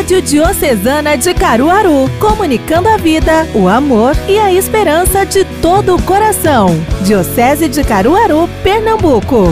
Rádio 0.00 0.22
Diocesana 0.22 1.14
de 1.14 1.34
Caruaru, 1.34 2.08
comunicando 2.18 2.88
a 2.88 2.96
vida, 2.96 3.44
o 3.54 3.68
amor 3.68 4.14
e 4.26 4.38
a 4.38 4.50
esperança 4.50 5.26
de 5.26 5.44
todo 5.60 5.94
o 5.94 6.02
coração. 6.02 6.68
Diocese 7.04 7.68
de 7.68 7.84
Caruaru, 7.84 8.48
Pernambuco. 8.62 9.48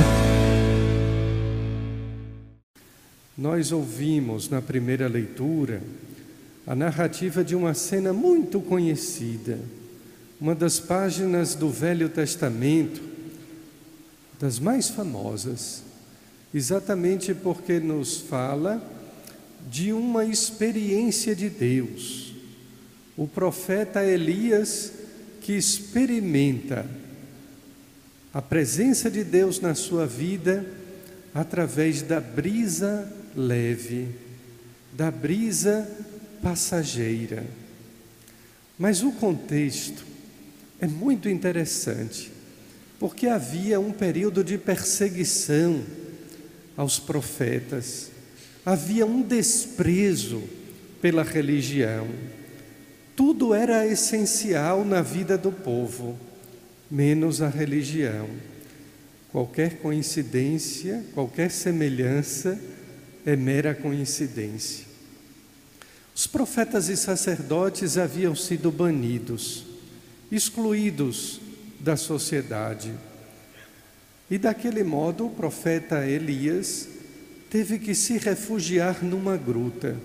Nós 3.36 3.72
ouvimos 3.72 4.48
na 4.48 4.62
primeira 4.62 5.06
leitura 5.06 5.82
a 6.66 6.74
narrativa 6.74 7.44
de 7.44 7.54
uma 7.54 7.74
cena 7.74 8.14
muito 8.14 8.58
conhecida, 8.58 9.58
uma 10.40 10.54
das 10.54 10.80
páginas 10.80 11.54
do 11.54 11.68
Velho 11.68 12.08
Testamento, 12.08 13.02
das 14.40 14.58
mais 14.58 14.88
famosas, 14.88 15.82
exatamente 16.54 17.34
porque 17.34 17.78
nos 17.78 18.16
fala 18.16 18.96
de 19.70 19.92
uma 19.92 20.24
experiência 20.24 21.34
de 21.34 21.48
Deus. 21.50 22.32
O 23.16 23.26
profeta 23.26 24.04
Elias 24.04 24.92
que 25.40 25.52
experimenta 25.52 26.86
a 28.32 28.42
presença 28.42 29.10
de 29.10 29.24
Deus 29.24 29.60
na 29.60 29.74
sua 29.74 30.06
vida 30.06 30.66
através 31.34 32.02
da 32.02 32.20
brisa 32.20 33.10
leve, 33.34 34.08
da 34.92 35.10
brisa 35.10 35.88
passageira. 36.42 37.44
Mas 38.78 39.02
o 39.02 39.12
contexto 39.12 40.04
é 40.80 40.86
muito 40.86 41.28
interessante, 41.28 42.30
porque 42.98 43.26
havia 43.26 43.80
um 43.80 43.90
período 43.90 44.44
de 44.44 44.56
perseguição 44.56 45.82
aos 46.76 46.98
profetas, 46.98 48.10
havia 48.68 49.06
um 49.06 49.22
desprezo 49.22 50.42
pela 51.00 51.22
religião. 51.22 52.06
Tudo 53.16 53.54
era 53.54 53.86
essencial 53.86 54.84
na 54.84 55.00
vida 55.00 55.38
do 55.38 55.50
povo, 55.50 56.18
menos 56.90 57.40
a 57.40 57.48
religião. 57.48 58.28
Qualquer 59.32 59.78
coincidência, 59.78 61.02
qualquer 61.14 61.50
semelhança 61.50 62.60
é 63.24 63.34
mera 63.34 63.74
coincidência. 63.74 64.84
Os 66.14 66.26
profetas 66.26 66.90
e 66.90 66.96
sacerdotes 66.98 67.96
haviam 67.96 68.34
sido 68.34 68.70
banidos, 68.70 69.64
excluídos 70.30 71.40
da 71.80 71.96
sociedade. 71.96 72.92
E 74.30 74.36
daquele 74.36 74.84
modo 74.84 75.24
o 75.24 75.30
profeta 75.30 76.06
Elias 76.06 76.97
teve 77.50 77.78
que 77.78 77.94
se 77.94 78.18
refugiar 78.18 79.02
numa 79.02 79.36
gruta 79.36 79.96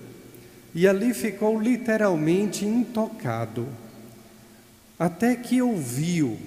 e 0.74 0.88
ali 0.88 1.14
ficou 1.14 1.60
literalmente 1.60 2.66
intocado, 2.66 3.68
até 4.98 5.36
que 5.36 5.62
ouviu 5.62 6.38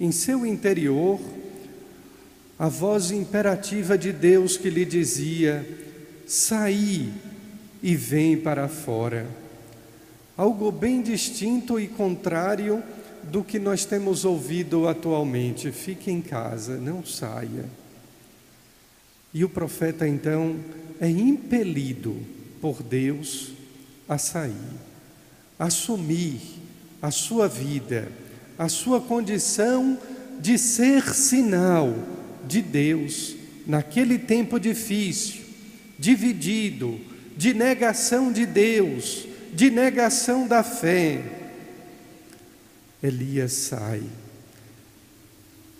em 0.00 0.10
seu 0.10 0.46
interior 0.46 1.20
a 2.58 2.68
voz 2.68 3.10
imperativa 3.10 3.96
de 3.96 4.12
Deus 4.12 4.56
que 4.56 4.70
lhe 4.70 4.84
dizia: 4.84 5.66
Saí 6.26 7.12
e 7.82 7.94
vem 7.94 8.36
para 8.36 8.68
fora. 8.68 9.26
Algo 10.36 10.70
bem 10.70 11.02
distinto 11.02 11.78
e 11.78 11.88
contrário 11.88 12.82
do 13.24 13.42
que 13.44 13.58
nós 13.58 13.84
temos 13.84 14.24
ouvido 14.24 14.88
atualmente. 14.88 15.70
Fique 15.72 16.10
em 16.10 16.20
casa, 16.20 16.76
não 16.78 17.04
saia. 17.04 17.64
E 19.32 19.44
o 19.44 19.48
profeta 19.48 20.08
então 20.08 20.56
é 21.00 21.08
impelido 21.08 22.16
por 22.60 22.82
Deus 22.82 23.52
a 24.08 24.18
sair, 24.18 24.54
assumir 25.58 26.40
a 27.00 27.10
sua 27.10 27.46
vida, 27.46 28.10
a 28.58 28.68
sua 28.68 29.00
condição 29.00 29.98
de 30.40 30.58
ser 30.58 31.14
sinal 31.14 31.94
de 32.46 32.62
Deus 32.62 33.36
naquele 33.66 34.18
tempo 34.18 34.58
difícil, 34.58 35.42
dividido, 35.98 36.98
de 37.36 37.52
negação 37.52 38.32
de 38.32 38.46
Deus, 38.46 39.26
de 39.52 39.70
negação 39.70 40.48
da 40.48 40.62
fé. 40.62 41.22
Elias 43.02 43.52
sai, 43.52 44.02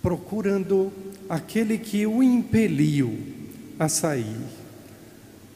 procurando 0.01 0.93
aquele 1.27 1.77
que 1.77 2.05
o 2.05 2.23
impeliu 2.23 3.38
a 3.79 3.87
sair. 3.89 4.37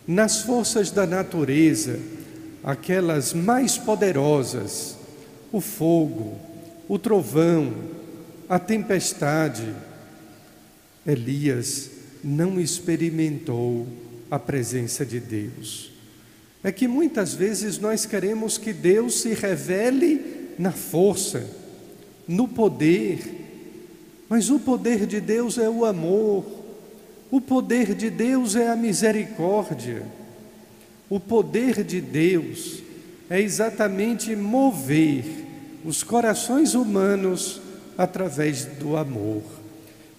Nas 0.07 0.41
forças 0.41 0.89
da 0.89 1.05
natureza, 1.05 1.99
aquelas 2.63 3.33
mais 3.33 3.77
poderosas, 3.77 4.97
o 5.51 5.61
fogo, 5.61 6.37
o 6.87 6.97
trovão, 6.97 7.73
a 8.49 8.57
tempestade, 8.57 9.75
Elias 11.05 11.91
não 12.23 12.59
experimentou 12.59 13.85
a 14.31 14.39
presença 14.39 15.05
de 15.05 15.19
Deus 15.19 15.93
é 16.63 16.71
que 16.71 16.87
muitas 16.87 17.33
vezes 17.33 17.77
nós 17.77 18.05
queremos 18.05 18.57
que 18.57 18.71
Deus 18.71 19.19
se 19.19 19.33
revele 19.33 20.53
na 20.57 20.71
força, 20.71 21.45
no 22.25 22.47
poder, 22.47 23.19
mas 24.29 24.49
o 24.49 24.57
poder 24.57 25.05
de 25.05 25.19
Deus 25.19 25.57
é 25.57 25.69
o 25.69 25.83
amor, 25.83 26.45
o 27.33 27.41
poder 27.41 27.95
de 27.95 28.11
Deus 28.11 28.55
é 28.55 28.69
a 28.69 28.75
misericórdia, 28.75 30.03
o 31.09 31.19
poder 31.19 31.83
de 31.83 31.99
Deus 31.99 32.83
é 33.29 33.41
exatamente 33.41 34.35
mover 34.35 35.25
os 35.83 36.03
corações 36.03 36.75
humanos 36.75 37.59
através 37.97 38.65
do 38.65 38.95
amor. 38.95 39.41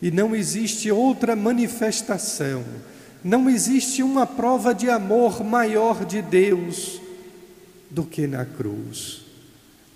E 0.03 0.11
não 0.11 0.35
existe 0.35 0.91
outra 0.91 1.37
manifestação 1.37 2.65
não 3.25 3.49
existe 3.49 4.03
uma 4.03 4.27
prova 4.27 4.75
de 4.75 4.91
amor 4.91 5.43
maior 5.43 6.05
de 6.05 6.21
Deus 6.21 7.01
do 7.91 8.05
que 8.05 8.27
na 8.27 8.45
cruz. 8.45 9.23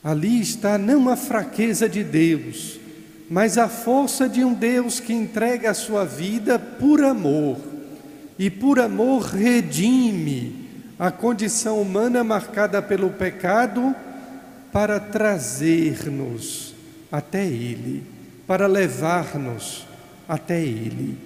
Ali 0.02 0.40
está 0.40 0.78
não 0.78 1.10
a 1.10 1.16
fraqueza 1.16 1.86
de 1.86 2.02
Deus, 2.02 2.80
mas 3.30 3.58
a 3.58 3.68
força 3.68 4.28
de 4.28 4.44
um 4.44 4.54
Deus 4.54 5.00
que 5.00 5.12
entrega 5.12 5.70
a 5.70 5.74
sua 5.74 6.04
vida 6.04 6.58
por 6.58 7.02
amor, 7.02 7.58
e 8.38 8.48
por 8.48 8.78
amor 8.78 9.22
redime 9.22 10.68
a 10.98 11.10
condição 11.10 11.80
humana 11.80 12.22
marcada 12.22 12.80
pelo 12.80 13.10
pecado 13.10 13.94
para 14.72 15.00
trazer-nos 15.00 16.74
até 17.10 17.44
Ele, 17.44 18.04
para 18.46 18.66
levar-nos 18.66 19.86
até 20.28 20.60
Ele. 20.60 21.18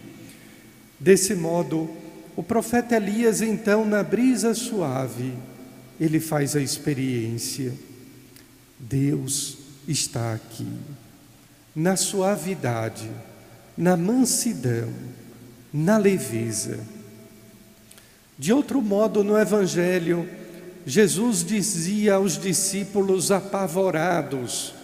Desse 0.98 1.34
modo, 1.34 1.90
o 2.36 2.42
profeta 2.42 2.96
Elias, 2.96 3.42
então, 3.42 3.84
na 3.84 4.02
brisa 4.02 4.54
suave, 4.54 5.34
ele 6.00 6.19
faz 6.19 6.56
a 6.56 6.60
experiência. 6.60 7.72
Deus 8.78 9.58
está 9.86 10.32
aqui, 10.32 10.66
na 11.75 11.97
suavidade, 11.97 13.10
na 13.77 13.97
mansidão, 13.97 14.93
na 15.72 15.97
leveza. 15.97 16.78
De 18.38 18.53
outro 18.53 18.83
modo, 18.83 19.25
no 19.25 19.38
Evangelho, 19.38 20.28
Jesus 20.84 21.44
dizia 21.44 22.15
aos 22.15 22.37
discípulos 22.37 23.31
apavorados, 23.31 24.75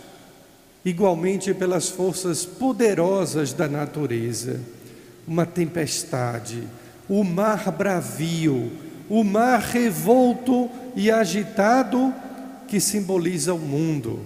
igualmente 0.85 1.53
pelas 1.53 1.89
forças 1.89 2.47
poderosas 2.47 3.53
da 3.53 3.69
natureza, 3.69 4.61
uma 5.27 5.45
tempestade, 5.45 6.67
o 7.09 7.25
mar 7.25 7.71
bravio, 7.73 8.73
o 9.09 9.25
mar 9.25 9.61
revolto 9.61 10.71
e 10.95 11.11
agitado 11.11 12.15
que 12.67 12.81
simboliza 12.81 13.53
o 13.53 13.59
mundo, 13.59 14.21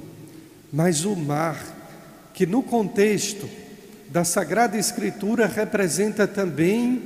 mas 0.73 1.05
o 1.05 1.17
mar 1.17 1.82
que 2.35 2.47
no 2.47 2.63
contexto 2.63 3.49
da 4.09 4.25
Sagrada 4.25 4.79
Escritura 4.79 5.47
representa 5.47 6.27
também 6.27 7.03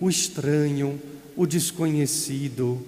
o 0.00 0.08
estranho, 0.08 1.00
o 1.36 1.46
desconhecido, 1.46 2.84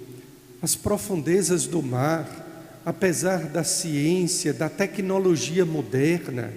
as 0.62 0.74
profundezas 0.74 1.66
do 1.66 1.82
mar, 1.82 2.80
apesar 2.84 3.44
da 3.44 3.62
ciência, 3.62 4.52
da 4.52 4.68
tecnologia 4.68 5.64
moderna, 5.64 6.52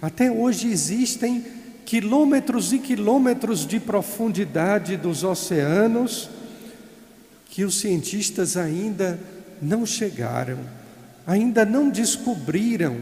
até 0.00 0.30
hoje 0.30 0.68
existem 0.68 1.44
quilômetros 1.84 2.72
e 2.72 2.78
quilômetros 2.78 3.66
de 3.66 3.80
profundidade 3.80 4.96
dos 4.96 5.24
oceanos 5.24 6.30
que 7.50 7.64
os 7.64 7.80
cientistas 7.80 8.56
ainda 8.56 9.18
não 9.60 9.86
chegaram, 9.86 10.58
ainda 11.26 11.64
não 11.64 11.88
descobriram 11.90 12.98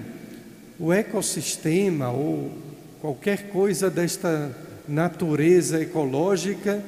o 0.79 0.93
ecossistema 0.93 2.11
ou 2.11 2.53
qualquer 3.01 3.49
coisa 3.49 3.91
desta 3.91 4.57
natureza 4.89 5.81
ecológica 5.81 6.83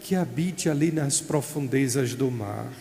que 0.00 0.14
habite 0.14 0.68
ali 0.68 0.90
nas 0.90 1.20
profundezas 1.20 2.14
do 2.14 2.30
mar. 2.30 2.72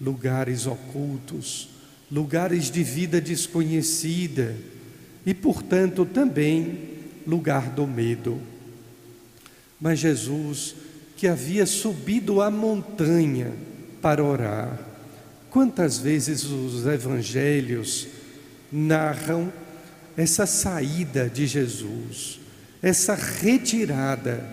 lugares 0.00 0.66
ocultos, 0.66 1.68
lugares 2.10 2.70
de 2.70 2.82
vida 2.82 3.20
desconhecida 3.20 4.56
e, 5.26 5.34
portanto, 5.34 6.06
também 6.06 6.88
lugar 7.26 7.68
do 7.70 7.86
medo. 7.86 8.40
Mas 9.78 9.98
Jesus, 9.98 10.74
que 11.16 11.28
havia 11.28 11.66
subido 11.66 12.40
a 12.40 12.50
montanha 12.50 13.52
para 14.00 14.24
orar, 14.24 14.80
quantas 15.50 15.98
vezes 15.98 16.44
os 16.44 16.86
evangelhos 16.86 18.08
narram 18.70 19.52
essa 20.16 20.46
saída 20.46 21.28
de 21.28 21.46
Jesus, 21.46 22.40
essa 22.82 23.14
retirada 23.14 24.44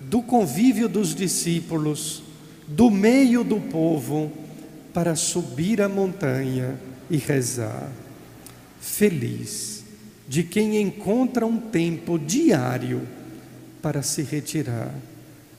do 0.00 0.22
convívio 0.22 0.88
dos 0.88 1.14
discípulos, 1.14 2.22
do 2.66 2.90
meio 2.90 3.44
do 3.44 3.60
povo, 3.60 4.32
para 4.92 5.16
subir 5.16 5.82
a 5.82 5.88
montanha 5.88 6.78
e 7.10 7.16
rezar. 7.16 7.90
Feliz 8.80 9.84
de 10.28 10.42
quem 10.42 10.80
encontra 10.80 11.44
um 11.44 11.58
tempo 11.58 12.18
diário 12.18 13.02
para 13.82 14.02
se 14.02 14.22
retirar, 14.22 14.94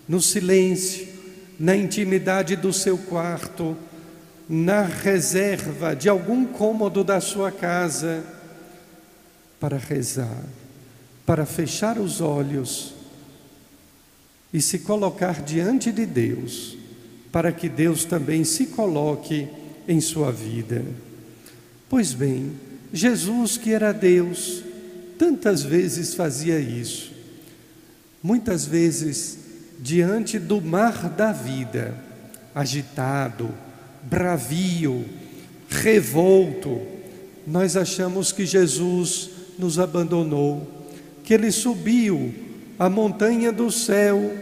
no 0.08 0.22
silêncio, 0.22 1.08
na 1.60 1.76
intimidade 1.76 2.56
do 2.56 2.74
seu 2.74 2.98
quarto, 2.98 3.78
na 4.48 4.84
reserva 4.84 5.96
de 5.96 6.08
algum 6.08 6.46
cômodo 6.46 7.04
da 7.04 7.20
sua 7.20 7.52
casa, 7.52 8.24
para 9.60 9.78
rezar, 9.78 10.44
para 11.26 11.46
fechar 11.46 11.98
os 11.98 12.22
olhos 12.22 12.94
e 14.54 14.62
se 14.62 14.80
colocar 14.80 15.42
diante 15.42 15.92
de 15.92 16.06
Deus, 16.06 16.78
para 17.32 17.52
que 17.52 17.68
Deus 17.68 18.06
também 18.06 18.44
se 18.44 18.68
coloque 18.68 19.48
em 19.88 20.00
sua 20.00 20.32
vida. 20.32 20.86
Pois 21.90 22.14
bem, 22.14 22.54
Jesus, 22.94 23.58
que 23.58 23.74
era 23.74 23.92
Deus, 23.92 24.64
tantas 25.18 25.64
vezes 25.64 26.14
fazia 26.14 26.60
isso. 26.60 27.14
Muitas 28.22 28.66
vezes, 28.66 29.38
diante 29.80 30.40
do 30.40 30.62
mar 30.62 31.10
da 31.10 31.32
vida, 31.32 31.96
agitado, 32.54 33.54
bravio, 34.10 35.06
revolto, 35.70 36.82
nós 37.46 37.76
achamos 37.76 38.32
que 38.32 38.46
Jesus 38.46 39.30
nos 39.58 39.80
abandonou, 39.80 40.68
que 41.24 41.34
ele 41.34 41.52
subiu 41.52 42.34
a 42.78 42.90
montanha 42.90 43.52
do 43.52 43.72
céu 43.72 44.34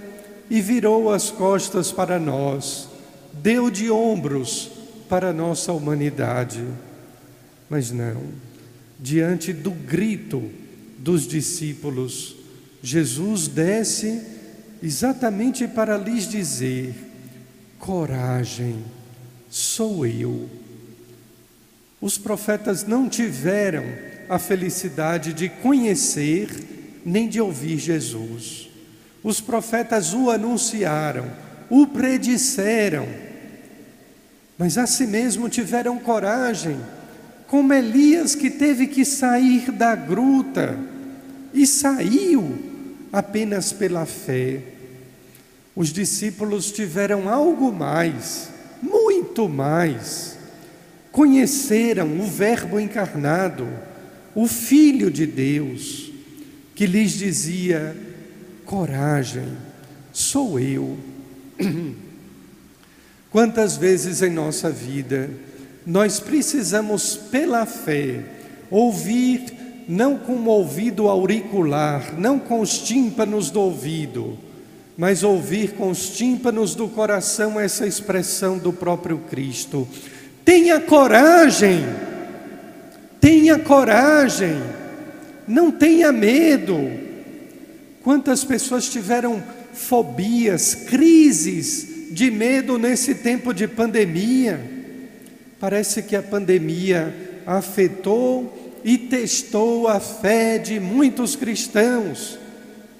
e 0.49 0.61
virou 0.61 1.11
as 1.11 1.31
costas 1.31 1.91
para 1.91 2.19
nós, 2.19 2.87
deu 3.33 3.69
de 3.69 3.89
ombros 3.89 4.69
para 5.09 5.29
a 5.29 5.33
nossa 5.33 5.71
humanidade. 5.71 6.63
Mas 7.69 7.91
não, 7.91 8.21
diante 8.99 9.53
do 9.53 9.71
grito 9.71 10.49
dos 10.97 11.27
discípulos, 11.27 12.35
Jesus 12.81 13.47
desce 13.47 14.21
exatamente 14.81 15.67
para 15.67 15.97
lhes 15.97 16.27
dizer: 16.27 16.93
coragem, 17.79 18.83
sou 19.53 20.03
eu. 20.03 20.49
Os 22.01 22.17
profetas 22.17 22.87
não 22.87 23.07
tiveram 23.07 23.83
a 24.27 24.39
felicidade 24.39 25.31
de 25.31 25.47
conhecer 25.47 26.49
nem 27.05 27.29
de 27.29 27.39
ouvir 27.39 27.77
Jesus. 27.77 28.67
Os 29.23 29.39
profetas 29.39 30.11
o 30.11 30.31
anunciaram, 30.31 31.31
o 31.69 31.85
predisseram, 31.85 33.07
mas 34.57 34.75
a 34.75 34.87
si 34.87 35.05
mesmo 35.05 35.47
tiveram 35.47 35.99
coragem, 35.99 36.79
como 37.45 37.73
Elias 37.73 38.33
que 38.33 38.49
teve 38.49 38.87
que 38.87 39.05
sair 39.05 39.71
da 39.71 39.93
gruta 39.93 40.79
e 41.53 41.67
saiu 41.67 42.57
apenas 43.11 43.71
pela 43.71 44.07
fé. 44.07 44.61
Os 45.75 45.93
discípulos 45.93 46.71
tiveram 46.71 47.29
algo 47.29 47.71
mais, 47.71 48.52
muito 48.83 49.47
mais. 49.47 50.37
Conheceram 51.11 52.19
o 52.19 52.25
Verbo 52.25 52.79
encarnado, 52.79 53.67
o 54.35 54.47
Filho 54.47 55.09
de 55.09 55.25
Deus, 55.25 56.11
que 56.75 56.85
lhes 56.85 57.13
dizia: 57.13 57.95
coragem, 58.65 59.47
sou 60.11 60.59
eu. 60.59 60.97
Quantas 63.31 63.77
vezes 63.77 64.21
em 64.21 64.29
nossa 64.29 64.69
vida 64.69 65.29
nós 65.85 66.19
precisamos, 66.19 67.15
pela 67.15 67.65
fé, 67.65 68.23
ouvir, 68.69 69.41
não 69.87 70.17
com 70.17 70.33
o 70.33 70.47
ouvido 70.47 71.09
auricular, 71.09 72.17
não 72.17 72.39
com 72.39 72.61
os 72.61 72.79
tímpanos 72.79 73.49
do 73.49 73.59
ouvido, 73.59 74.37
mas 74.97 75.23
ouvir 75.23 75.73
com 75.73 75.89
os 75.89 76.09
tímpanos 76.09 76.75
do 76.75 76.87
coração 76.87 77.59
essa 77.59 77.87
expressão 77.87 78.57
do 78.57 78.71
próprio 78.71 79.17
Cristo. 79.29 79.87
Tenha 80.45 80.79
coragem, 80.79 81.83
tenha 83.19 83.57
coragem, 83.57 84.61
não 85.47 85.71
tenha 85.71 86.11
medo. 86.11 86.91
Quantas 88.03 88.43
pessoas 88.43 88.89
tiveram 88.89 89.41
fobias, 89.73 90.75
crises 90.75 92.11
de 92.11 92.29
medo 92.29 92.77
nesse 92.77 93.15
tempo 93.15 93.53
de 93.53 93.67
pandemia? 93.67 94.59
Parece 95.59 96.03
que 96.03 96.15
a 96.15 96.21
pandemia 96.21 97.41
afetou 97.45 98.81
e 98.83 98.97
testou 98.97 99.87
a 99.87 99.99
fé 99.99 100.57
de 100.57 100.79
muitos 100.79 101.35
cristãos 101.35 102.37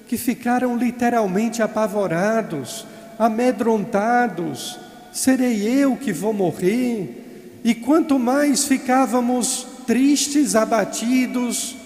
que 0.06 0.16
ficaram 0.16 0.76
literalmente 0.76 1.62
apavorados, 1.62 2.86
amedrontados: 3.18 4.78
serei 5.12 5.62
eu 5.66 5.96
que 5.96 6.12
vou 6.12 6.32
morrer? 6.32 7.60
E 7.64 7.74
quanto 7.74 8.18
mais 8.18 8.66
ficávamos 8.66 9.66
tristes, 9.86 10.54
abatidos 10.54 11.76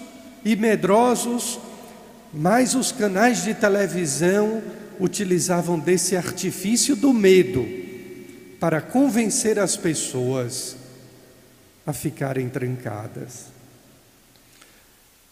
e 0.43 0.55
medrosos, 0.55 1.59
mais 2.33 2.75
os 2.75 2.91
canais 2.91 3.43
de 3.43 3.53
televisão 3.53 4.61
utilizavam 4.99 5.79
desse 5.79 6.15
artifício 6.17 6.95
do 6.95 7.13
medo 7.13 7.65
para 8.59 8.81
convencer 8.81 9.57
as 9.57 9.77
pessoas 9.77 10.75
a 11.87 11.93
ficarem 11.93 12.49
trancadas. 12.49 13.45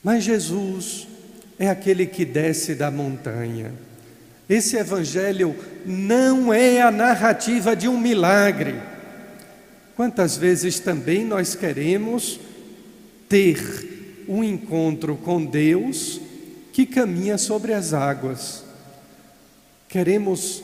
Mas 0.02 0.24
Jesus 0.24 1.08
é 1.60 1.70
aquele 1.70 2.06
que 2.06 2.24
desce 2.24 2.76
da 2.76 2.92
montanha. 2.92 3.72
Esse 4.50 4.78
evangelho 4.78 5.56
não 5.86 6.54
é 6.54 6.82
a 6.82 6.92
narrativa 6.92 7.76
de 7.76 7.88
um 7.88 8.00
milagre. 8.00 8.76
Quantas 9.96 10.38
vezes 10.38 10.80
também 10.80 11.26
nós 11.26 11.56
queremos 11.56 12.40
ter 13.28 14.26
um 14.28 14.44
encontro 14.44 15.16
com 15.16 15.44
Deus 15.44 16.22
que 16.72 16.86
caminha 16.86 17.38
sobre 17.38 17.74
as 17.74 17.94
águas. 17.94 18.64
Queremos 19.90 20.64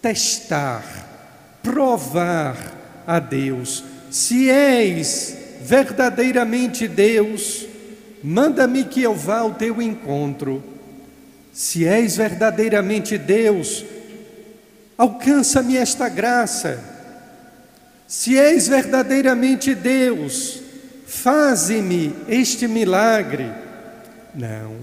testar, 0.00 1.58
provar 1.62 3.02
a 3.06 3.18
Deus. 3.18 3.84
Se 4.10 4.48
és 4.48 5.36
verdadeiramente 5.60 6.88
Deus, 6.88 7.66
manda-me 8.24 8.84
que 8.84 9.02
eu 9.02 9.14
vá 9.14 9.40
ao 9.40 9.52
teu 9.52 9.82
encontro. 9.82 10.64
Se 11.52 11.86
és 11.86 12.16
verdadeiramente 12.16 13.18
Deus, 13.18 13.84
alcança-me 14.96 15.76
esta 15.76 16.08
graça. 16.08 16.82
Se 18.08 18.38
és 18.38 18.66
verdadeiramente 18.66 19.74
Deus, 19.74 20.60
faze-me 21.06 22.14
este 22.26 22.66
milagre. 22.66 23.52
Não, 24.34 24.76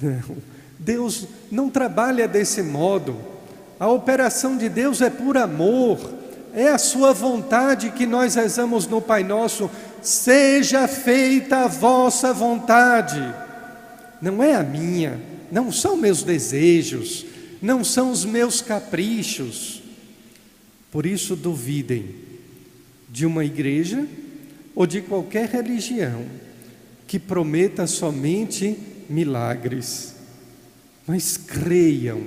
não, 0.00 0.36
Deus 0.78 1.26
não 1.50 1.70
trabalha 1.70 2.28
desse 2.28 2.62
modo. 2.62 3.16
A 3.80 3.88
operação 3.88 4.58
de 4.58 4.68
Deus 4.68 5.00
é 5.00 5.08
por 5.08 5.38
amor, 5.38 5.98
é 6.54 6.68
a 6.68 6.78
Sua 6.78 7.12
vontade 7.14 7.90
que 7.90 8.06
nós 8.06 8.34
rezamos 8.34 8.86
no 8.86 9.00
Pai 9.00 9.24
Nosso 9.24 9.70
seja 10.02 10.86
feita 10.88 11.58
a 11.58 11.68
vossa 11.68 12.32
vontade. 12.32 13.20
Não 14.20 14.42
é 14.42 14.54
a 14.54 14.62
minha, 14.62 15.20
não 15.50 15.72
são 15.72 15.96
meus 15.96 16.22
desejos, 16.22 17.24
não 17.60 17.84
são 17.84 18.10
os 18.10 18.24
meus 18.24 18.60
caprichos. 18.60 19.82
Por 20.90 21.06
isso, 21.06 21.34
duvidem 21.34 22.14
de 23.08 23.24
uma 23.24 23.44
igreja 23.44 24.06
ou 24.74 24.86
de 24.86 25.00
qualquer 25.00 25.48
religião 25.48 26.24
que 27.06 27.18
prometa 27.18 27.86
somente 27.86 28.76
milagres, 29.08 30.14
mas 31.06 31.36
creiam 31.36 32.22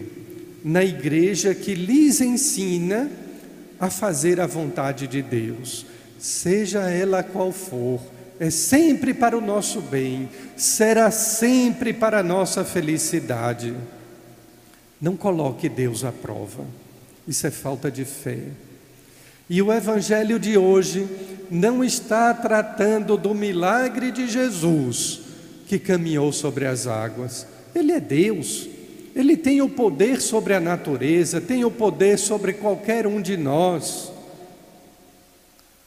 na 0.63 0.83
igreja 0.83 1.55
que 1.55 1.73
lhes 1.73 2.21
ensina 2.21 3.09
a 3.79 3.89
fazer 3.89 4.39
a 4.39 4.47
vontade 4.47 5.07
de 5.07 5.21
Deus, 5.21 5.85
seja 6.19 6.89
ela 6.89 7.23
qual 7.23 7.51
for, 7.51 7.99
é 8.39 8.49
sempre 8.49 9.13
para 9.13 9.37
o 9.37 9.41
nosso 9.41 9.81
bem, 9.81 10.29
será 10.57 11.09
sempre 11.11 11.93
para 11.93 12.19
a 12.19 12.23
nossa 12.23 12.63
felicidade. 12.63 13.73
Não 15.01 15.15
coloque 15.15 15.69
Deus 15.69 16.03
à 16.03 16.11
prova, 16.11 16.65
isso 17.27 17.45
é 17.47 17.51
falta 17.51 17.89
de 17.91 18.05
fé. 18.05 18.39
E 19.49 19.61
o 19.61 19.71
Evangelho 19.71 20.39
de 20.39 20.57
hoje 20.57 21.07
não 21.51 21.83
está 21.83 22.33
tratando 22.33 23.15
do 23.15 23.33
milagre 23.35 24.11
de 24.11 24.27
Jesus 24.27 25.21
que 25.67 25.79
caminhou 25.79 26.31
sobre 26.31 26.65
as 26.65 26.87
águas. 26.87 27.45
Ele 27.73 27.91
é 27.91 27.99
Deus, 27.99 28.67
ele 29.15 29.37
tem 29.37 29.61
o 29.61 29.69
poder 29.69 30.21
sobre 30.21 30.53
a 30.53 30.59
natureza, 30.59 31.39
tem 31.39 31.63
o 31.63 31.71
poder 31.71 32.17
sobre 32.17 32.53
qualquer 32.53 33.05
um 33.05 33.21
de 33.21 33.37
nós. 33.37 34.11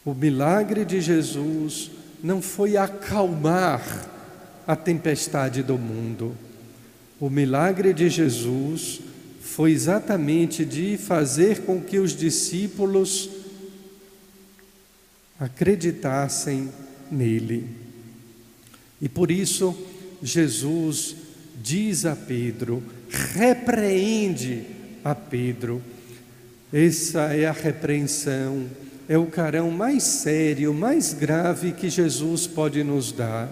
O 0.09 0.15
milagre 0.15 0.87
de 0.87 1.03
Jesus 1.03 1.91
não 2.25 2.41
foi 2.41 2.79
acalmar 2.79 4.09
a 4.67 4.75
tempestade 4.75 5.63
do 5.63 5.77
mundo. 5.77 6.35
O 7.21 7.29
milagre 7.29 7.93
de 7.93 8.09
Jesus 8.09 9.01
foi 9.43 9.73
exatamente 9.73 10.65
de 10.65 10.97
fazer 10.97 11.61
com 11.61 11.79
que 11.79 11.99
os 11.99 12.17
discípulos 12.17 13.29
acreditassem 15.39 16.71
nele. 17.11 17.69
E 19.03 19.11
por 19.11 19.31
isso, 19.31 19.77
Jesus 20.23 21.17
diz 21.63 22.07
a 22.07 22.17
Pedro, 22.17 22.83
repreende 23.35 24.65
a 25.05 25.15
Pedro. 25.15 25.83
Essa 26.73 27.35
é 27.35 27.45
a 27.45 27.53
repreensão, 27.53 28.67
é 29.09 29.17
o 29.17 29.27
carão 29.27 29.71
mais 29.71 30.03
sério, 30.03 30.75
mais 30.75 31.15
grave 31.15 31.73
que 31.73 31.89
Jesus 31.89 32.47
pode 32.47 32.85
nos 32.85 33.11
dar. 33.11 33.49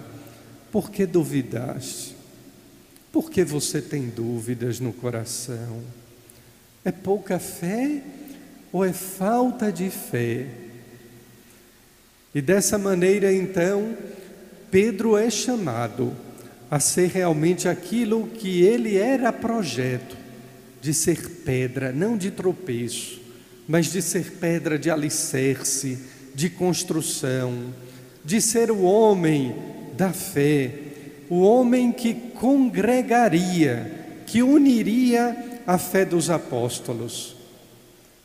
Por 0.71 0.91
que 0.91 1.05
duvidaste? 1.05 2.15
Por 3.11 3.31
que 3.31 3.43
você 3.43 3.81
tem 3.81 4.07
dúvidas 4.07 4.79
no 4.79 4.93
coração? 4.93 5.81
É 6.85 6.91
pouca 6.91 7.39
fé 7.39 8.03
ou 8.71 8.85
é 8.85 8.93
falta 8.93 9.71
de 9.71 9.89
fé? 9.89 10.45
E 12.35 12.41
dessa 12.41 12.77
maneira, 12.77 13.33
então, 13.33 13.97
Pedro 14.69 15.17
é 15.17 15.29
chamado 15.29 16.15
a 16.69 16.79
ser 16.79 17.07
realmente 17.07 17.67
aquilo 17.67 18.27
que 18.27 18.61
ele 18.61 18.97
era 18.97 19.33
projeto, 19.33 20.15
de 20.79 20.93
ser 20.93 21.29
pedra, 21.43 21.91
não 21.91 22.15
de 22.15 22.29
tropeço, 22.29 23.26
mas 23.67 23.91
de 23.91 24.01
ser 24.01 24.31
pedra 24.33 24.79
de 24.79 24.89
alicerce, 24.89 25.99
de 26.33 26.49
construção, 26.49 27.73
de 28.23 28.39
ser 28.39 28.71
o 28.71 28.83
homem 28.83 29.55
da 29.97 30.13
fé, 30.13 30.71
o 31.29 31.41
homem 31.41 31.91
que 31.91 32.13
congregaria, 32.13 34.21
que 34.25 34.41
uniria 34.41 35.61
a 35.65 35.77
fé 35.77 36.05
dos 36.05 36.29
apóstolos. 36.29 37.35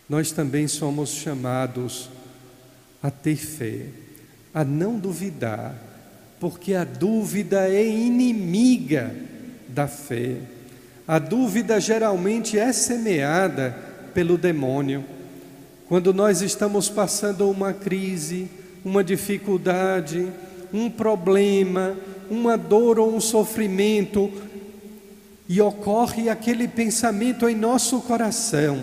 Nós 0.08 0.30
também 0.30 0.68
somos 0.68 1.10
chamados 1.10 2.08
a 3.02 3.10
ter 3.10 3.36
fé, 3.36 3.86
a 4.54 4.64
não 4.64 4.98
duvidar, 4.98 5.74
porque 6.38 6.74
a 6.74 6.84
dúvida 6.84 7.68
é 7.68 7.84
inimiga 7.84 9.14
da 9.68 9.88
fé. 9.88 10.36
A 11.06 11.18
dúvida 11.18 11.80
geralmente 11.80 12.58
é 12.58 12.72
semeada 12.72 13.76
pelo 14.12 14.36
demônio. 14.36 15.04
Quando 15.92 16.14
nós 16.14 16.40
estamos 16.40 16.88
passando 16.88 17.50
uma 17.50 17.74
crise, 17.74 18.48
uma 18.82 19.04
dificuldade, 19.04 20.26
um 20.72 20.88
problema, 20.88 21.94
uma 22.30 22.56
dor 22.56 22.98
ou 22.98 23.14
um 23.14 23.20
sofrimento, 23.20 24.32
e 25.46 25.60
ocorre 25.60 26.30
aquele 26.30 26.66
pensamento 26.66 27.46
em 27.46 27.54
nosso 27.54 28.00
coração: 28.00 28.82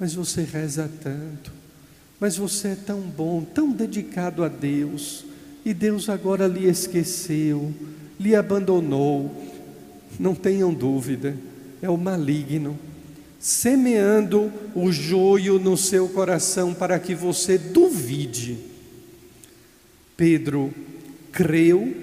mas 0.00 0.14
você 0.14 0.40
reza 0.44 0.90
tanto, 1.02 1.52
mas 2.18 2.38
você 2.38 2.68
é 2.68 2.74
tão 2.74 3.00
bom, 3.00 3.42
tão 3.42 3.70
dedicado 3.70 4.42
a 4.42 4.48
Deus, 4.48 5.26
e 5.62 5.74
Deus 5.74 6.08
agora 6.08 6.46
lhe 6.46 6.66
esqueceu, 6.66 7.70
lhe 8.18 8.34
abandonou. 8.34 9.30
Não 10.18 10.34
tenham 10.34 10.72
dúvida, 10.72 11.36
é 11.82 11.90
o 11.90 11.98
maligno 11.98 12.78
semeando 13.44 14.50
o 14.74 14.90
joio 14.90 15.58
no 15.58 15.76
seu 15.76 16.08
coração 16.08 16.72
para 16.72 16.98
que 16.98 17.14
você 17.14 17.58
duvide. 17.58 18.56
Pedro 20.16 20.72
creu 21.30 21.94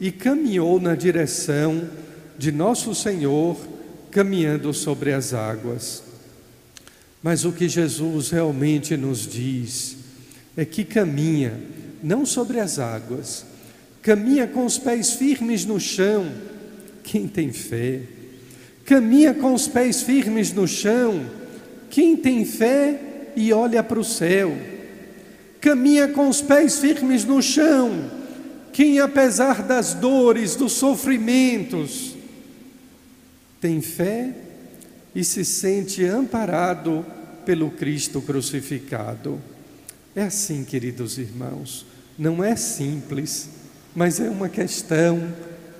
e 0.00 0.10
caminhou 0.10 0.80
na 0.80 0.96
direção 0.96 1.88
de 2.36 2.50
nosso 2.50 2.96
Senhor, 2.96 3.56
caminhando 4.10 4.74
sobre 4.74 5.12
as 5.12 5.32
águas. 5.32 6.02
Mas 7.22 7.44
o 7.44 7.52
que 7.52 7.68
Jesus 7.68 8.30
realmente 8.30 8.96
nos 8.96 9.24
diz 9.24 9.96
é 10.56 10.64
que 10.64 10.84
caminha 10.84 11.60
não 12.02 12.26
sobre 12.26 12.58
as 12.58 12.80
águas, 12.80 13.46
caminha 14.02 14.48
com 14.48 14.66
os 14.66 14.78
pés 14.78 15.12
firmes 15.12 15.64
no 15.64 15.78
chão. 15.78 16.28
Quem 17.04 17.28
tem 17.28 17.52
fé, 17.52 18.02
caminha 18.92 19.32
com 19.32 19.54
os 19.54 19.66
pés 19.66 20.02
firmes 20.02 20.52
no 20.52 20.68
chão. 20.68 21.24
Quem 21.88 22.14
tem 22.14 22.44
fé 22.44 23.30
e 23.34 23.50
olha 23.50 23.82
para 23.82 23.98
o 23.98 24.04
céu, 24.04 24.54
caminha 25.62 26.08
com 26.08 26.28
os 26.28 26.42
pés 26.42 26.78
firmes 26.78 27.24
no 27.24 27.40
chão. 27.40 28.10
Quem, 28.70 29.00
apesar 29.00 29.62
das 29.62 29.94
dores, 29.94 30.56
dos 30.56 30.72
sofrimentos, 30.72 32.14
tem 33.62 33.80
fé 33.80 34.34
e 35.14 35.24
se 35.24 35.42
sente 35.42 36.04
amparado 36.04 37.02
pelo 37.46 37.70
Cristo 37.70 38.20
crucificado. 38.20 39.40
É 40.14 40.24
assim, 40.24 40.64
queridos 40.64 41.16
irmãos, 41.16 41.86
não 42.18 42.44
é 42.44 42.56
simples, 42.56 43.48
mas 43.94 44.20
é 44.20 44.28
uma 44.28 44.50
questão 44.50 45.32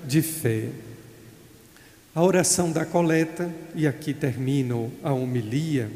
de 0.03 0.23
fé. 0.23 0.69
A 2.15 2.23
oração 2.23 2.71
da 2.71 2.85
coleta, 2.85 3.53
e 3.73 3.87
aqui 3.87 4.13
termino 4.13 4.91
a 5.01 5.13
homilia, 5.13 5.89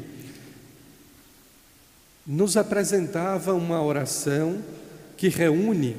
nos 2.26 2.56
apresentava 2.56 3.54
uma 3.54 3.82
oração 3.82 4.58
que 5.16 5.28
reúne 5.28 5.96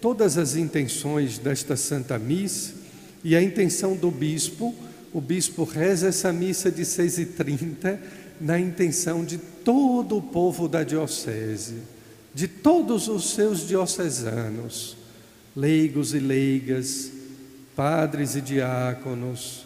todas 0.00 0.36
as 0.36 0.54
intenções 0.54 1.38
desta 1.38 1.76
Santa 1.76 2.18
Missa 2.18 2.74
e 3.22 3.34
a 3.34 3.42
intenção 3.42 3.96
do 3.96 4.10
bispo. 4.10 4.74
O 5.12 5.20
bispo 5.20 5.64
reza 5.64 6.08
essa 6.08 6.32
missa 6.32 6.70
de 6.70 6.82
6h30 6.82 7.98
na 8.40 8.58
intenção 8.58 9.24
de 9.24 9.38
todo 9.38 10.18
o 10.18 10.22
povo 10.22 10.68
da 10.68 10.84
diocese 10.84 11.94
de 12.34 12.48
todos 12.48 13.06
os 13.06 13.30
seus 13.30 13.66
diocesanos, 13.66 14.96
leigos 15.54 16.12
e 16.12 16.18
leigas, 16.18 17.12
padres 17.74 18.36
e 18.36 18.40
diáconos, 18.40 19.64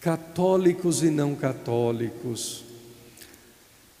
católicos 0.00 1.02
e 1.02 1.10
não 1.10 1.34
católicos. 1.34 2.64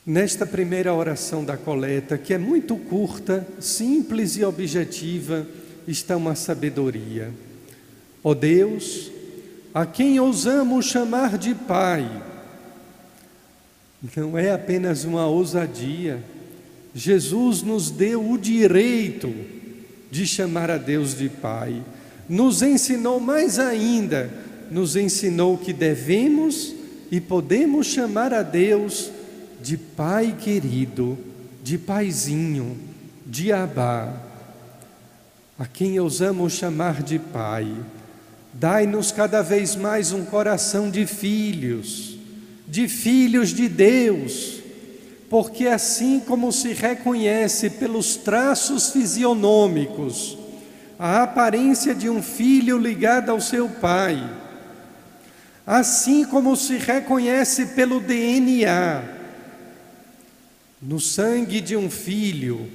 Nesta 0.04 0.46
primeira 0.46 0.94
oração 0.94 1.44
da 1.44 1.56
coleta, 1.56 2.16
que 2.16 2.32
é 2.32 2.38
muito 2.38 2.76
curta, 2.76 3.46
simples 3.58 4.36
e 4.36 4.44
objetiva, 4.44 5.46
está 5.86 6.16
uma 6.16 6.34
sabedoria. 6.34 7.32
Ó 8.22 8.30
oh 8.30 8.34
Deus, 8.34 9.10
a 9.74 9.84
quem 9.84 10.18
ousamos 10.20 10.86
chamar 10.86 11.36
de 11.36 11.54
Pai, 11.54 12.22
não 14.16 14.38
é 14.38 14.52
apenas 14.52 15.04
uma 15.04 15.26
ousadia, 15.26 16.22
Jesus 16.94 17.62
nos 17.62 17.90
deu 17.90 18.30
o 18.30 18.38
direito 18.38 19.34
de 20.10 20.26
chamar 20.26 20.70
a 20.70 20.78
Deus 20.78 21.16
de 21.16 21.28
Pai. 21.28 21.82
Nos 22.28 22.62
ensinou 22.62 23.20
mais 23.20 23.58
ainda, 23.58 24.30
nos 24.70 24.96
ensinou 24.96 25.56
que 25.56 25.72
devemos 25.72 26.74
e 27.10 27.20
podemos 27.20 27.86
chamar 27.86 28.34
a 28.34 28.42
Deus 28.42 29.10
de 29.62 29.76
Pai 29.76 30.36
querido, 30.40 31.16
de 31.62 31.78
Paizinho, 31.78 32.76
de 33.24 33.52
Abá, 33.52 34.12
a 35.58 35.66
quem 35.66 35.98
ousamos 36.00 36.52
chamar 36.52 37.02
de 37.02 37.18
Pai. 37.18 37.72
Dai-nos 38.52 39.12
cada 39.12 39.42
vez 39.42 39.76
mais 39.76 40.12
um 40.12 40.24
coração 40.24 40.90
de 40.90 41.06
filhos, 41.06 42.18
de 42.66 42.88
filhos 42.88 43.50
de 43.50 43.68
Deus 43.68 44.56
porque 45.28 45.66
assim 45.66 46.20
como 46.20 46.52
se 46.52 46.72
reconhece 46.72 47.70
pelos 47.70 48.16
traços 48.16 48.90
fisionômicos 48.90 50.38
a 50.98 51.22
aparência 51.22 51.94
de 51.94 52.08
um 52.08 52.22
filho 52.22 52.78
ligado 52.78 53.30
ao 53.30 53.40
seu 53.40 53.68
pai, 53.68 54.22
assim 55.66 56.24
como 56.24 56.56
se 56.56 56.76
reconhece 56.76 57.66
pelo 57.66 58.00
DNA 58.00 59.16
no 60.80 61.00
sangue 61.00 61.60
de 61.60 61.76
um 61.76 61.90
filho, 61.90 62.70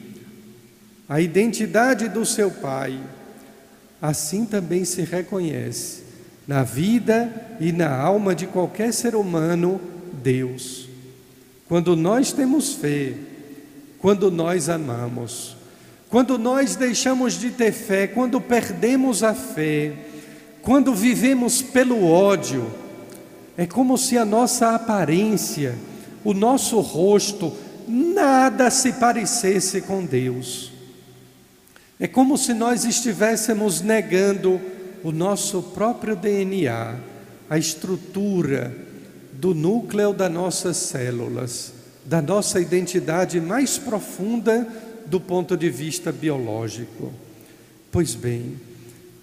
a 1.07 1.21
identidade 1.21 2.09
do 2.09 2.25
seu 2.25 2.49
pai, 2.49 2.99
assim 4.01 4.45
também 4.45 4.83
se 4.83 5.03
reconhece 5.03 6.03
na 6.47 6.63
vida 6.63 7.31
e 7.59 7.71
na 7.71 7.95
alma 7.95 8.33
de 8.33 8.47
qualquer 8.47 8.93
ser 8.93 9.15
humano 9.15 9.79
Deus. 10.21 10.89
Quando 11.67 11.95
nós 11.95 12.33
temos 12.33 12.73
fé, 12.73 13.13
quando 13.99 14.31
nós 14.31 14.67
amamos, 14.67 15.55
quando 16.12 16.38
nós 16.38 16.75
deixamos 16.75 17.36
de 17.36 17.51
ter 17.51 17.72
fé, 17.72 18.06
quando 18.06 18.41
perdemos 18.41 19.24
a 19.24 19.34
fé, 19.34 19.94
quando 20.62 20.94
vivemos 20.94 21.62
pelo 21.62 22.03
ódio, 22.03 22.70
é 23.56 23.65
como 23.65 23.98
se 23.98 24.18
a 24.18 24.25
nossa 24.25 24.75
aparência, 24.75 25.74
o 26.22 26.34
nosso 26.34 26.82
rosto, 26.82 27.56
nada 27.88 28.70
se 28.70 28.91
parecesse 28.91 29.80
com 29.80 30.03
Deus. 30.03 30.74
É 31.98 32.10
como 32.10 32.38
se 32.38 32.53
nós 32.53 32.84
estivéssemos 32.84 33.80
negando 33.80 34.60
o 35.06 35.13
nosso 35.13 35.63
próprio 35.63 36.18
DNA, 36.18 36.96
a 37.50 37.58
estrutura 37.58 38.75
do 39.32 39.56
núcleo 39.56 40.12
das 40.12 40.32
nossas 40.32 40.75
células, 40.75 41.72
da 42.03 42.22
nossa 42.22 42.60
identidade 42.60 43.39
mais 43.39 43.77
profunda 43.77 44.68
do 45.12 45.20
ponto 45.20 45.58
de 45.58 45.70
vista 45.70 46.10
biológico. 46.10 47.12
Pois 47.91 48.15
bem, 48.15 48.56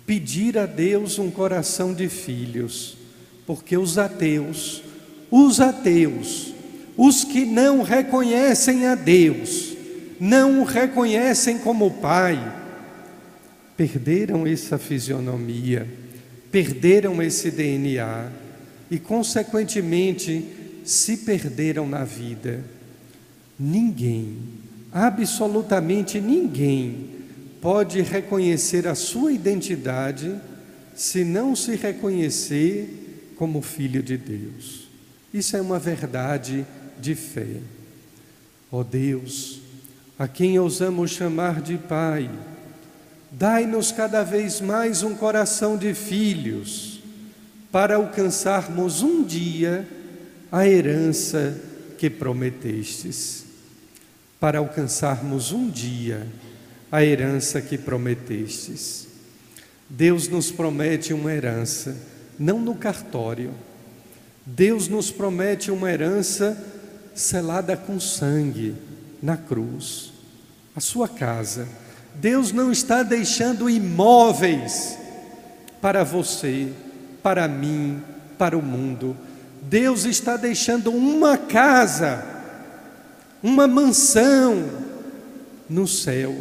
pedir 0.07 0.59
a 0.59 0.67
Deus 0.67 1.19
um 1.19 1.31
coração 1.31 1.95
de 1.95 2.11
filhos, 2.11 2.99
porque 3.47 3.75
os 3.79 3.97
ateus, 3.97 4.83
os 5.31 5.61
ateus, 5.61 6.53
os 6.95 7.25
que 7.25 7.47
não 7.47 7.83
reconhecem 7.83 8.85
a 8.85 8.95
Deus, 8.95 9.75
não 10.21 10.61
o 10.61 10.65
reconhecem 10.65 11.59
como 11.59 11.91
Pai, 11.91 12.37
perderam 13.75 14.47
essa 14.47 14.77
fisionomia, 14.77 15.89
perderam 16.53 17.23
esse 17.23 17.51
DNA 17.51 18.31
e, 18.91 18.99
consequentemente, 18.99 20.45
se 20.85 21.19
perderam 21.19 21.89
na 21.89 22.05
vida. 22.05 22.63
Ninguém, 23.59 24.37
absolutamente 24.93 26.21
ninguém, 26.21 27.11
pode 27.61 28.01
reconhecer 28.03 28.87
a 28.87 28.95
sua 28.95 29.33
identidade 29.33 30.35
se 30.95 31.25
não 31.25 31.55
se 31.55 31.77
reconhecer 31.77 33.33
como 33.37 33.63
filho 33.63 34.03
de 34.03 34.17
Deus. 34.17 34.89
Isso 35.33 35.57
é 35.57 35.61
uma 35.61 35.79
verdade 35.79 36.67
de 37.01 37.15
fé. 37.15 37.61
Ó 38.71 38.81
oh 38.81 38.85
Deus, 38.85 39.61
a 40.19 40.27
quem 40.27 40.59
ousamos 40.59 41.11
chamar 41.11 41.61
de 41.61 41.79
Pai, 41.79 42.31
Dai-nos 43.31 43.93
cada 43.93 44.23
vez 44.23 44.59
mais 44.59 45.03
um 45.03 45.15
coração 45.15 45.77
de 45.77 45.93
filhos, 45.93 47.01
para 47.71 47.97
alcançarmos 47.97 49.03
um 49.03 49.23
dia 49.23 49.87
a 50.51 50.67
herança 50.67 51.55
que 51.99 52.09
prometestes. 52.09 53.45
Para 54.41 54.59
alcançarmos 54.59 55.53
um 55.53 55.69
dia 55.69 56.27
a 56.91 57.05
herança 57.05 57.61
que 57.61 57.77
prometestes. 57.77 59.09
Deus 59.89 60.29
nos 60.29 60.51
promete 60.51 61.13
uma 61.13 61.33
herança, 61.33 61.97
não 62.39 62.61
no 62.61 62.75
cartório. 62.75 63.53
Deus 64.45 64.89
nos 64.89 65.11
promete 65.11 65.71
uma 65.71 65.91
herança 65.91 66.57
selada 67.15 67.77
com 67.77 67.99
sangue 67.99 68.75
na 69.23 69.37
cruz. 69.37 70.13
A 70.75 70.81
sua 70.81 71.09
casa 71.09 71.67
Deus 72.21 72.51
não 72.51 72.73
está 72.73 73.05
deixando 73.05 73.71
imóveis 73.71 74.99
para 75.81 76.03
você, 76.03 76.73
para 77.23 77.47
mim, 77.47 78.03
para 78.37 78.59
o 78.59 78.63
mundo. 78.63 79.17
Deus 79.63 80.05
está 80.05 80.37
deixando 80.37 80.91
uma 80.91 81.37
casa, 81.37 82.25
uma 83.43 83.67
mansão 83.67 84.65
no 85.69 85.87
céu, 85.87 86.35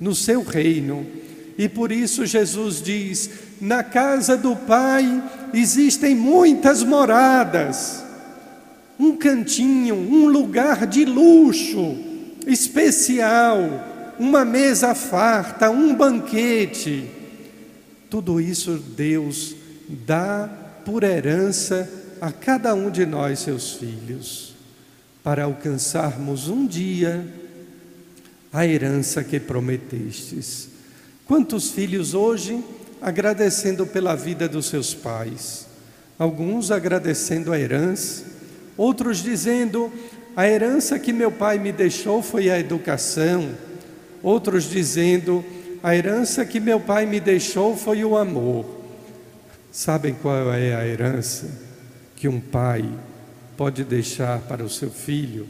no 0.00 0.14
seu 0.14 0.42
reino. 0.42 1.06
E 1.56 1.68
por 1.68 1.92
isso 1.92 2.26
Jesus 2.26 2.82
diz: 2.82 3.30
na 3.60 3.82
casa 3.82 4.36
do 4.36 4.54
Pai 4.56 5.22
existem 5.52 6.14
muitas 6.14 6.82
moradas, 6.82 8.02
um 8.98 9.16
cantinho, 9.16 9.94
um 9.94 10.26
lugar 10.26 10.86
de 10.86 11.04
luxo 11.04 11.96
especial 12.46 13.88
uma 14.20 14.44
mesa 14.44 14.94
farta, 14.94 15.70
um 15.70 15.94
banquete. 15.94 17.08
Tudo 18.10 18.38
isso 18.38 18.76
Deus 18.76 19.56
dá 19.88 20.48
por 20.84 21.02
herança 21.02 21.90
a 22.20 22.30
cada 22.30 22.74
um 22.74 22.90
de 22.90 23.06
nós, 23.06 23.38
seus 23.38 23.72
filhos, 23.72 24.49
para 25.22 25.44
alcançarmos 25.44 26.48
um 26.48 26.66
dia 26.66 27.26
a 28.52 28.66
herança 28.66 29.22
que 29.22 29.38
prometestes. 29.38 30.68
Quantos 31.26 31.70
filhos 31.70 32.14
hoje 32.14 32.62
agradecendo 33.00 33.86
pela 33.86 34.14
vida 34.14 34.48
dos 34.48 34.66
seus 34.66 34.94
pais? 34.94 35.66
Alguns 36.18 36.70
agradecendo 36.70 37.52
a 37.52 37.58
herança, 37.58 38.24
outros 38.76 39.22
dizendo: 39.22 39.92
a 40.36 40.48
herança 40.48 40.98
que 40.98 41.12
meu 41.12 41.30
pai 41.30 41.58
me 41.58 41.72
deixou 41.72 42.22
foi 42.22 42.50
a 42.50 42.58
educação 42.58 43.50
outros 44.22 44.64
dizendo: 44.64 45.44
a 45.82 45.94
herança 45.94 46.44
que 46.44 46.60
meu 46.60 46.80
pai 46.80 47.06
me 47.06 47.20
deixou 47.20 47.76
foi 47.76 48.04
o 48.04 48.16
amor. 48.16 48.66
Sabem 49.72 50.14
qual 50.14 50.52
é 50.52 50.74
a 50.74 50.86
herança 50.86 51.46
que 52.16 52.28
um 52.28 52.40
pai 52.40 52.84
pode 53.60 53.84
deixar 53.84 54.40
para 54.40 54.64
o 54.64 54.70
seu 54.70 54.90
filho? 54.90 55.46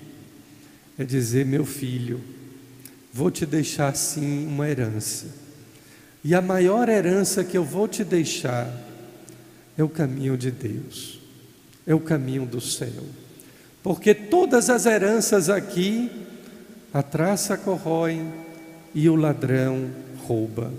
É 0.99 1.05
dizer: 1.05 1.47
meu 1.47 1.65
filho, 1.65 2.21
vou 3.13 3.31
te 3.31 3.47
deixar 3.47 3.95
sim 3.95 4.49
uma 4.49 4.69
herança. 4.69 5.27
E 6.25 6.35
a 6.35 6.43
maior 6.43 6.89
herança 6.89 7.45
que 7.45 7.57
eu 7.57 7.63
vou 7.63 7.87
te 7.87 8.03
deixar 8.03 8.69
é 9.79 9.85
o 9.85 9.89
caminho 9.89 10.37
de 10.37 10.51
Deus, 10.51 11.21
é 11.87 11.95
o 11.95 12.01
caminho 12.01 12.45
do 12.45 12.61
céu. 12.61 13.05
Porque 13.81 14.13
todas 14.13 14.69
as 14.71 14.87
heranças 14.87 15.49
aqui, 15.49 16.11
a 16.93 17.05
traça 17.05 17.57
corrói, 17.57 18.21
e 18.93 19.09
o 19.09 19.15
ladrão 19.15 19.89
rouba. 20.27 20.75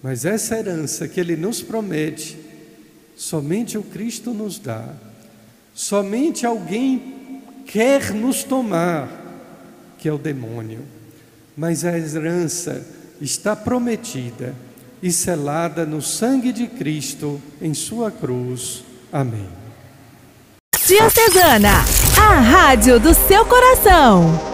Mas 0.00 0.24
essa 0.24 0.56
herança 0.56 1.08
que 1.08 1.18
ele 1.18 1.34
nos 1.34 1.60
promete, 1.60 2.38
somente 3.16 3.76
o 3.76 3.82
Cristo 3.82 4.32
nos 4.32 4.60
dá. 4.60 4.94
Somente 5.74 6.44
alguém 6.44 7.42
quer 7.66 8.12
nos 8.12 8.44
tomar, 8.44 9.08
que 9.98 10.08
é 10.08 10.12
o 10.12 10.18
demônio. 10.18 10.80
Mas 11.56 11.84
a 11.84 11.96
herança 11.98 12.86
está 13.20 13.54
prometida 13.54 14.54
e 15.02 15.10
selada 15.10 15.84
no 15.84 16.00
sangue 16.00 16.52
de 16.52 16.66
Cristo 16.66 17.40
em 17.60 17.74
sua 17.74 18.10
cruz. 18.10 18.84
Amém. 19.12 19.48
Diocesana, 20.86 21.84
a 22.20 22.40
rádio 22.40 23.00
do 23.00 23.14
seu 23.14 23.44
coração. 23.46 24.51